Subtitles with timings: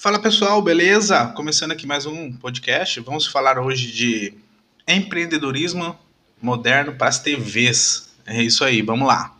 [0.00, 1.26] Fala pessoal, beleza?
[1.34, 3.00] Começando aqui mais um podcast.
[3.00, 4.32] Vamos falar hoje de
[4.86, 5.98] empreendedorismo
[6.40, 8.08] moderno para as TVs.
[8.24, 9.36] É isso aí, vamos lá.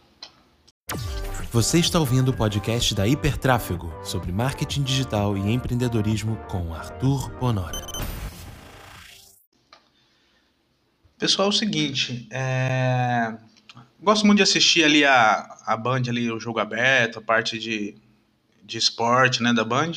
[1.52, 7.86] Você está ouvindo o podcast da Hipertráfego sobre marketing digital e empreendedorismo com Arthur Bonora.
[11.20, 13.32] Pessoal, é o seguinte, é...
[14.02, 17.94] gosto muito de assistir ali a, a Band, ali, o jogo aberto, a parte de,
[18.64, 19.92] de esporte né, da Band.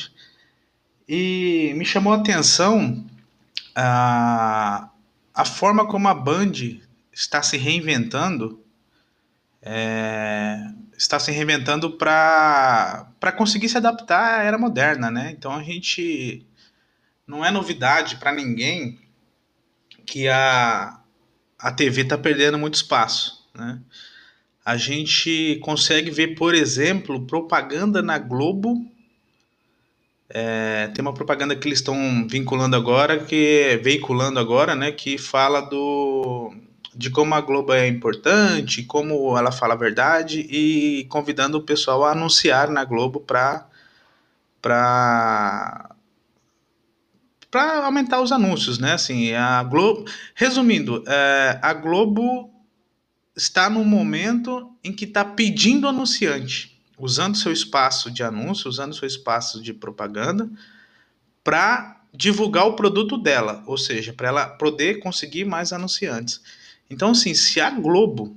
[1.08, 3.04] E me chamou a atenção
[3.74, 4.88] a,
[5.34, 6.52] a forma como a Band
[7.12, 8.62] está se reinventando,
[9.60, 10.58] é,
[10.96, 15.30] está se reinventando para conseguir se adaptar à era moderna, né?
[15.30, 16.46] Então a gente
[17.26, 18.98] não é novidade para ninguém
[20.04, 21.00] que a,
[21.58, 23.80] a TV está perdendo muito espaço, né?
[24.64, 28.91] A gente consegue ver, por exemplo, propaganda na Globo
[30.34, 35.60] é, tem uma propaganda que eles estão vinculando agora, que veiculando agora, né, que fala
[35.60, 36.54] do
[36.94, 42.04] de como a Globo é importante, como ela fala a verdade e convidando o pessoal
[42.04, 43.66] a anunciar na Globo para
[44.60, 45.90] para
[47.50, 48.94] para aumentar os anúncios, né?
[48.94, 52.50] Assim, a Globo, resumindo, é, a Globo
[53.36, 56.72] está no momento em que está pedindo anunciante
[57.02, 60.48] usando seu espaço de anúncio, usando seu espaço de propaganda
[61.42, 66.40] para divulgar o produto dela, ou seja, para ela poder conseguir mais anunciantes.
[66.88, 68.36] Então, assim, se a Globo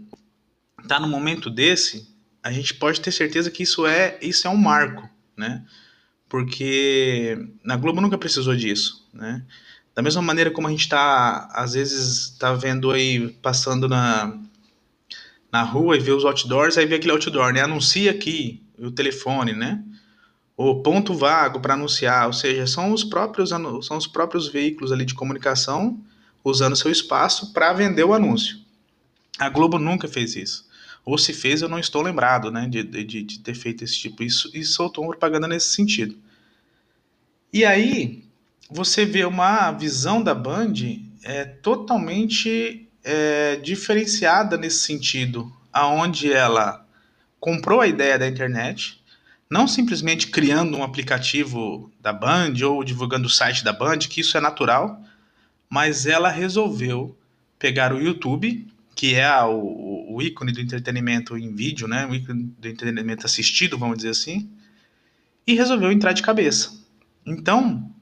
[0.81, 2.09] está no momento desse,
[2.41, 5.07] a gente pode ter certeza que isso é isso é um marco,
[5.37, 5.63] né?
[6.27, 9.43] Porque na Globo nunca precisou disso, né?
[9.93, 14.35] Da mesma maneira como a gente está, às vezes, está vendo aí, passando na,
[15.55, 17.61] na rua e vê os outdoors, aí vê aquele outdoor, né?
[17.61, 19.81] Anuncia aqui o telefone, né?
[20.57, 25.05] O ponto vago para anunciar, ou seja, são os próprios são os próprios veículos ali
[25.05, 25.97] de comunicação
[26.43, 28.57] usando seu espaço para vender o anúncio.
[29.39, 30.67] A Globo nunca fez isso.
[31.05, 34.23] Ou se fez, eu não estou lembrado, né, de, de, de ter feito esse tipo
[34.23, 36.17] isso e soltou uma propaganda nesse sentido.
[37.53, 38.25] E aí
[38.69, 40.73] você vê uma visão da Band
[41.23, 46.83] é totalmente é, diferenciada nesse sentido, aonde ela
[47.39, 48.99] comprou a ideia da internet,
[49.47, 54.35] não simplesmente criando um aplicativo da Band ou divulgando o site da Band, que isso
[54.35, 54.99] é natural,
[55.69, 57.15] mas ela resolveu
[57.59, 62.15] pegar o YouTube, que é a, o, o, ícone do entretenimento em vídeo, né, o
[62.15, 64.49] ícone do entretenimento assistido, vamos dizer assim,
[65.45, 66.73] e resolveu entrar de cabeça.
[67.23, 67.93] Então,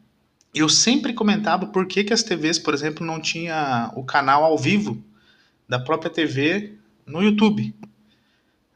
[0.53, 4.57] eu sempre comentava por que, que as TVs, por exemplo, não tinha o canal ao
[4.57, 5.03] vivo
[5.67, 6.73] da própria TV
[7.05, 7.73] no YouTube,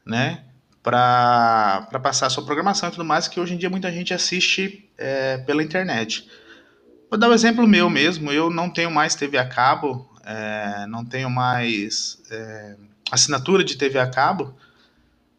[0.04, 0.44] né?
[0.82, 4.90] Para passar a sua programação e tudo mais, que hoje em dia muita gente assiste
[4.96, 6.28] é, pela internet.
[7.10, 11.04] Vou dar um exemplo meu mesmo, eu não tenho mais TV a cabo, é, não
[11.04, 12.76] tenho mais é,
[13.10, 14.54] assinatura de TV a cabo,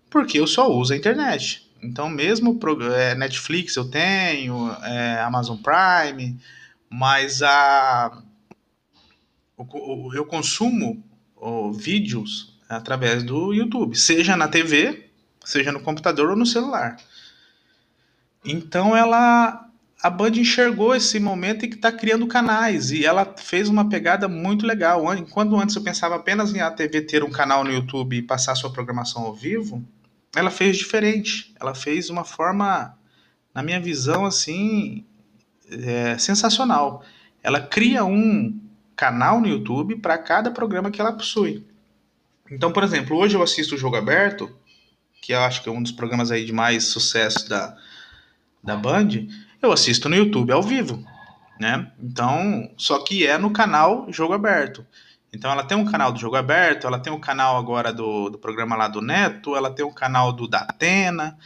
[0.10, 1.69] porque eu só uso a internet.
[1.82, 2.60] Então, mesmo
[2.96, 6.38] é, Netflix eu tenho, é, Amazon Prime,
[6.90, 8.22] mas a,
[9.58, 11.04] o, o, eu consumo
[11.36, 15.10] o, vídeos através do YouTube, seja na TV,
[15.44, 16.98] seja no computador ou no celular.
[18.46, 19.66] Então, ela
[20.02, 24.30] a Band enxergou esse momento e que está criando canais e ela fez uma pegada
[24.30, 25.14] muito legal.
[25.14, 28.56] Enquanto antes eu pensava apenas em a TV ter um canal no YouTube e passar
[28.56, 29.84] sua programação ao vivo,
[30.36, 31.54] ela fez diferente.
[31.60, 32.98] Ela fez uma forma,
[33.54, 35.06] na minha visão, assim,
[35.70, 37.04] é, sensacional.
[37.42, 38.60] Ela cria um
[38.96, 41.66] canal no YouTube para cada programa que ela possui.
[42.52, 44.54] Então, por exemplo, hoje eu assisto o Jogo Aberto,
[45.22, 47.78] que eu acho que é um dos programas aí de mais sucesso da,
[48.64, 49.28] da Band,
[49.62, 51.04] eu assisto no YouTube ao vivo,
[51.60, 51.92] né?
[52.02, 54.86] Então, só que é no canal Jogo Aberto.
[55.32, 58.38] Então ela tem um canal do Jogo Aberto, ela tem um canal agora do, do
[58.38, 61.38] programa lá do Neto, ela tem um canal do Datena.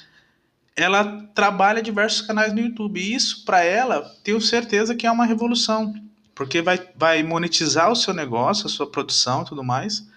[0.75, 2.99] Ela trabalha diversos canais no YouTube.
[2.99, 5.94] E isso, para ela, tenho certeza que é uma revolução.
[6.33, 10.07] Porque vai, vai monetizar o seu negócio, a sua produção e tudo mais,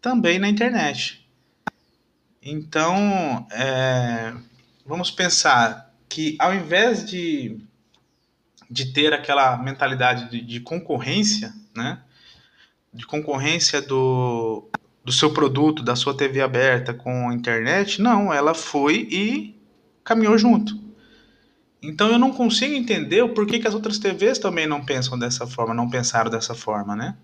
[0.00, 1.28] também na internet.
[2.42, 4.32] Então, é,
[4.86, 7.58] vamos pensar que ao invés de,
[8.70, 12.00] de ter aquela mentalidade de, de concorrência, né?
[12.92, 14.68] De concorrência do,
[15.04, 19.60] do seu produto, da sua TV aberta com a internet, não, ela foi e
[20.04, 20.80] caminhou junto.
[21.82, 25.46] Então eu não consigo entender o porquê que as outras TVs também não pensam dessa
[25.46, 27.16] forma, não pensaram dessa forma, né?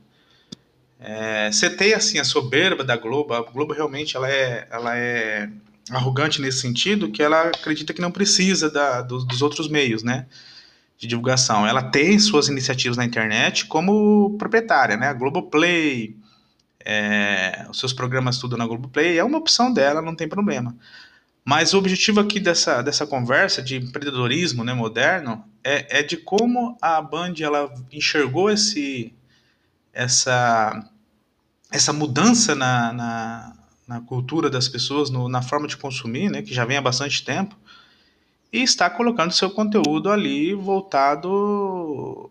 [0.98, 5.48] É, você tem assim a soberba da Globo, a Globo realmente ela é, ela é
[5.90, 10.26] arrogante nesse sentido que ela acredita que não precisa da, dos, dos outros meios, né?
[10.98, 11.66] De divulgação.
[11.66, 15.06] Ela tem suas iniciativas na internet como proprietária, né?
[15.06, 16.16] A Globoplay,
[16.84, 20.74] é, os seus programas tudo na Globoplay, é uma opção dela, não tem problema.
[21.44, 26.76] Mas o objetivo aqui dessa, dessa conversa de empreendedorismo né, moderno é, é de como
[26.82, 29.14] a Band ela enxergou esse,
[29.90, 30.86] essa,
[31.72, 33.56] essa mudança na, na,
[33.86, 37.24] na cultura das pessoas, no, na forma de consumir, né, que já vem há bastante
[37.24, 37.56] tempo,
[38.52, 42.30] e está colocando seu conteúdo ali voltado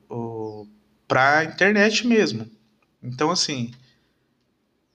[1.08, 2.50] para a internet mesmo.
[3.02, 3.72] Então, assim,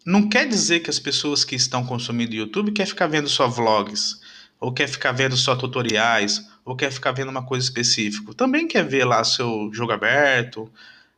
[0.04, 4.20] não quer dizer que as pessoas que estão consumindo YouTube quer ficar vendo só vlogs,
[4.60, 8.34] ou quer ficar vendo só tutoriais, ou quer ficar vendo uma coisa específica.
[8.34, 10.70] Também quer ver lá seu jogo aberto,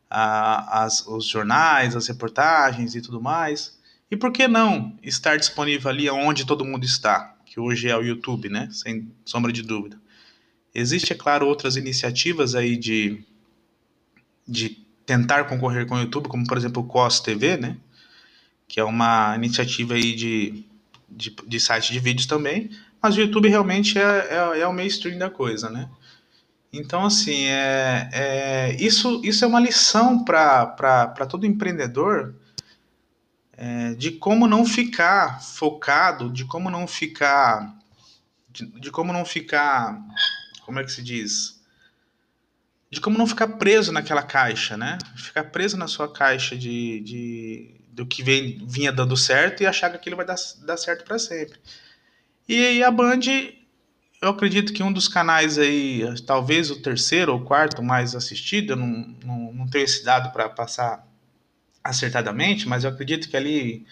[0.09, 3.77] a, as, os jornais, as reportagens e tudo mais.
[4.09, 8.01] E por que não estar disponível ali onde todo mundo está, que hoje é o
[8.01, 8.67] YouTube, né?
[8.69, 9.97] Sem sombra de dúvida.
[10.73, 13.23] Existe, é claro, outras iniciativas aí de,
[14.45, 17.77] de tentar concorrer com o YouTube, como por exemplo o COS TV, né?
[18.67, 20.65] que é uma iniciativa aí de,
[21.09, 22.69] de, de site de vídeos também,
[23.01, 25.89] mas o YouTube realmente é, é, é o mainstream da coisa, né?
[26.73, 32.35] Então, assim, é, é, isso, isso é uma lição para todo empreendedor
[33.57, 37.75] é, de como não ficar focado, de como não ficar.
[38.49, 39.99] De, de, como não ficar.
[40.65, 41.61] Como é que se diz?
[42.89, 44.97] De como não ficar preso naquela caixa, né?
[45.15, 49.89] Ficar preso na sua caixa de, de, do que vem, vinha dando certo e achar
[49.89, 50.35] que aquilo vai dar,
[50.65, 51.59] dar certo para sempre.
[52.47, 53.21] E, e a Band,
[54.21, 58.77] eu acredito que um dos canais aí, talvez o terceiro ou quarto mais assistido, eu
[58.77, 61.05] não, não, não tenho esse dado para passar
[61.85, 63.85] acertadamente, mas eu acredito que ali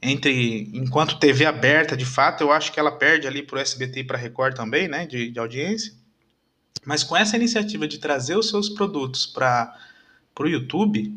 [0.00, 4.00] entre enquanto TV aberta de fato, eu acho que ela perde ali para o SBT
[4.00, 5.92] e para Record também, né, de, de audiência.
[6.86, 9.76] Mas com essa iniciativa de trazer os seus produtos para
[10.38, 11.12] o YouTube,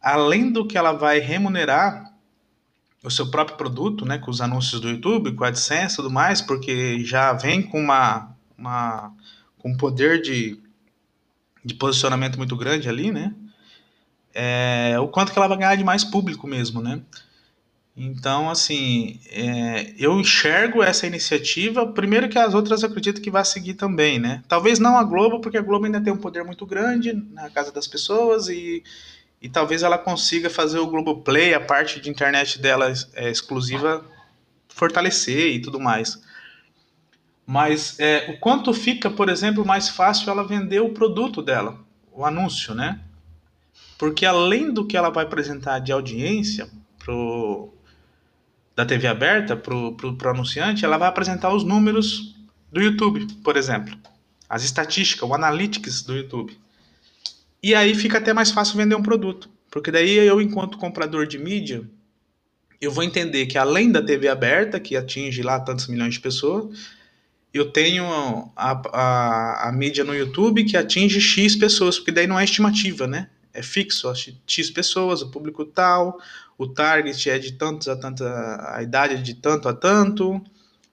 [0.00, 2.12] além do que ela vai remunerar
[3.04, 6.10] o seu próprio produto, né, com os anúncios do YouTube, com a AdSense e tudo
[6.10, 9.12] mais, porque já vem com uma, uma
[9.58, 10.58] com um poder de,
[11.64, 13.32] de posicionamento muito grande ali, né?
[14.34, 17.00] É, o quanto que ela vai ganhar de mais público mesmo, né?
[17.96, 23.74] Então, assim, é, eu enxergo essa iniciativa, primeiro que as outras acredito que vai seguir
[23.74, 24.42] também, né?
[24.48, 27.70] Talvez não a Globo, porque a Globo ainda tem um poder muito grande na casa
[27.70, 28.82] das pessoas e
[29.44, 34.02] e talvez ela consiga fazer o Globoplay, a parte de internet dela é, exclusiva,
[34.70, 36.18] fortalecer e tudo mais.
[37.46, 41.78] Mas é, o quanto fica, por exemplo, mais fácil ela vender o produto dela,
[42.10, 43.00] o anúncio, né?
[43.98, 46.68] Porque além do que ela vai apresentar de audiência
[46.98, 47.72] pro,
[48.74, 52.34] da TV aberta para o anunciante, ela vai apresentar os números
[52.72, 53.96] do YouTube, por exemplo.
[54.48, 56.58] As estatísticas, o analytics do YouTube.
[57.62, 59.48] E aí fica até mais fácil vender um produto.
[59.70, 61.88] Porque daí eu, enquanto comprador de mídia,
[62.80, 66.88] eu vou entender que além da TV aberta, que atinge lá tantos milhões de pessoas,
[67.52, 68.04] eu tenho
[68.56, 73.06] a, a, a mídia no YouTube que atinge X pessoas, porque daí não é estimativa,
[73.06, 73.30] né?
[73.54, 74.12] É fixo,
[74.46, 76.20] X pessoas, o público tal,
[76.58, 80.42] o target é de tantos a tanta, a idade é de tanto a tanto,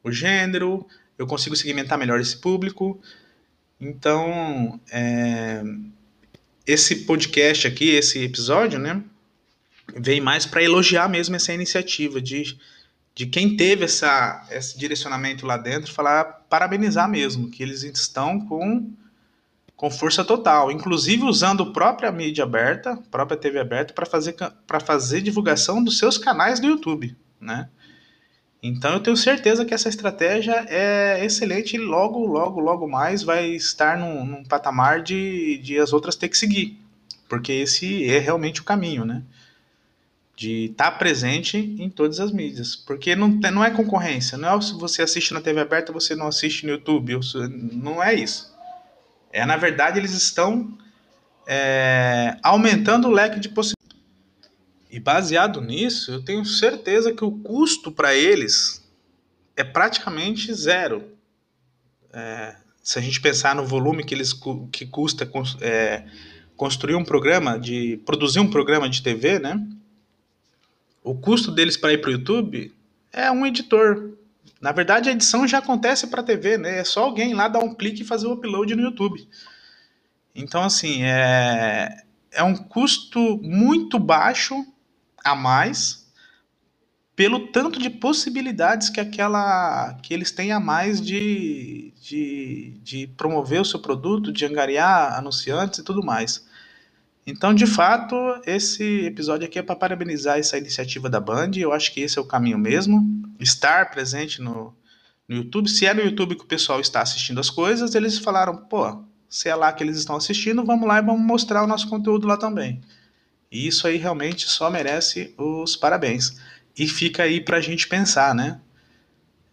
[0.03, 0.85] o gênero,
[1.17, 3.01] eu consigo segmentar melhor esse público.
[3.79, 5.63] Então, é,
[6.65, 9.03] esse podcast aqui, esse episódio, né,
[9.95, 12.57] vem mais para elogiar mesmo essa iniciativa de,
[13.15, 18.91] de quem teve essa, esse direcionamento lá dentro, falar parabenizar mesmo, que eles estão com,
[19.81, 24.35] com força total, inclusive usando a própria mídia aberta, própria TV aberta, para fazer,
[24.85, 27.67] fazer divulgação dos seus canais do YouTube, né?
[28.61, 33.47] Então eu tenho certeza que essa estratégia é excelente e logo, logo, logo mais vai
[33.47, 36.79] estar num, num patamar de, de as outras ter que seguir.
[37.27, 39.23] Porque esse é realmente o caminho, né?
[40.35, 42.75] De estar tá presente em todas as mídias.
[42.75, 44.37] Porque não, não é concorrência.
[44.37, 47.19] Não é se você assiste na TV aberta, você não assiste no YouTube.
[47.73, 48.50] Não é isso.
[49.31, 50.77] É, na verdade, eles estão
[51.47, 53.81] é, aumentando o leque de possibilidades
[54.91, 58.85] e baseado nisso, eu tenho certeza que o custo para eles
[59.55, 61.13] é praticamente zero.
[62.11, 64.33] É, se a gente pensar no volume que eles
[64.69, 66.03] que custa é,
[66.57, 69.65] construir um programa de produzir um programa de TV, né?
[71.01, 72.75] O custo deles para ir para o YouTube
[73.13, 74.17] é um editor.
[74.59, 76.79] Na verdade, a edição já acontece para a TV, né?
[76.79, 79.27] É só alguém lá dar um clique e fazer o upload no YouTube.
[80.35, 84.65] Então, assim, é, é um custo muito baixo
[85.23, 86.01] a mais
[87.15, 93.61] pelo tanto de possibilidades que aquela que eles têm a mais de, de, de promover
[93.61, 96.43] o seu produto, de angariar anunciantes e tudo mais.
[97.25, 101.51] Então, de fato, esse episódio aqui é para parabenizar essa iniciativa da Band.
[101.55, 103.01] Eu acho que esse é o caminho mesmo.
[103.39, 104.73] Estar presente no,
[105.27, 105.69] no YouTube.
[105.69, 109.47] Se é no YouTube que o pessoal está assistindo as coisas, eles falaram: pô, se
[109.47, 112.37] é lá que eles estão assistindo, vamos lá e vamos mostrar o nosso conteúdo lá
[112.37, 112.81] também.
[113.51, 116.37] E isso aí realmente só merece os parabéns.
[116.77, 118.59] E fica aí para a gente pensar, né?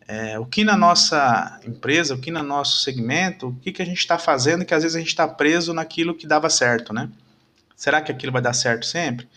[0.06, 3.84] É, o que na nossa empresa, o que no nosso segmento, o que, que a
[3.84, 7.10] gente está fazendo que às vezes a gente está preso naquilo que dava certo, né?
[7.78, 9.28] Será que aquilo vai dar certo sempre?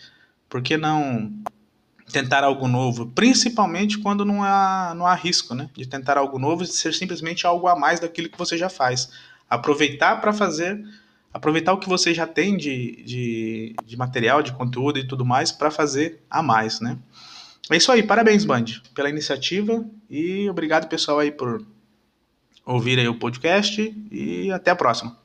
[0.48, 1.32] Por que não
[2.12, 3.06] tentar algo novo?
[3.06, 5.70] Principalmente quando não há, não há risco, né?
[5.72, 9.12] De tentar algo novo e ser simplesmente algo a mais daquilo que você já faz.
[9.48, 10.84] Aproveitar para fazer,
[11.32, 15.52] aproveitar o que você já tem de, de, de material, de conteúdo e tudo mais
[15.52, 16.98] para fazer a mais, né?
[17.70, 21.64] É isso aí, parabéns, Band, pela iniciativa e obrigado, pessoal, aí por
[22.66, 23.80] ouvir aí o podcast
[24.10, 25.21] e até a próxima.